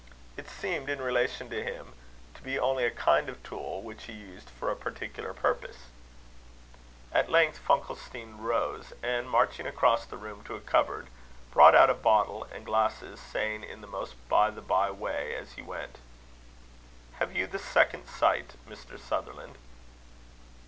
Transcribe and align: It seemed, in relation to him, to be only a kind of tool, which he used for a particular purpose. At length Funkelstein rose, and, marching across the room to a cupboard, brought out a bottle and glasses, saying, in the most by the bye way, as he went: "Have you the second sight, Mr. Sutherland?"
It 0.35 0.49
seemed, 0.49 0.89
in 0.89 0.99
relation 0.99 1.47
to 1.51 1.63
him, 1.63 1.93
to 2.33 2.41
be 2.41 2.57
only 2.57 2.85
a 2.85 2.89
kind 2.89 3.29
of 3.29 3.43
tool, 3.43 3.83
which 3.83 4.05
he 4.05 4.13
used 4.13 4.49
for 4.49 4.71
a 4.71 4.75
particular 4.75 5.31
purpose. 5.31 5.91
At 7.11 7.29
length 7.29 7.59
Funkelstein 7.63 8.39
rose, 8.39 8.93
and, 9.03 9.29
marching 9.29 9.67
across 9.67 10.05
the 10.07 10.17
room 10.17 10.43
to 10.45 10.55
a 10.55 10.59
cupboard, 10.59 11.05
brought 11.51 11.75
out 11.75 11.91
a 11.91 11.93
bottle 11.93 12.45
and 12.45 12.65
glasses, 12.65 13.19
saying, 13.19 13.63
in 13.63 13.81
the 13.81 13.85
most 13.85 14.15
by 14.27 14.49
the 14.49 14.59
bye 14.59 14.89
way, 14.89 15.35
as 15.35 15.51
he 15.51 15.61
went: 15.61 15.99
"Have 17.19 17.35
you 17.35 17.45
the 17.45 17.59
second 17.59 18.07
sight, 18.07 18.55
Mr. 18.67 18.99
Sutherland?" 18.99 19.55